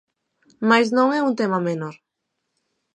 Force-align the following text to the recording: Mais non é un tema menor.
Mais 0.69 0.87
non 0.97 1.07
é 1.17 1.19
un 1.27 1.33
tema 1.39 1.59
menor. 1.69 1.95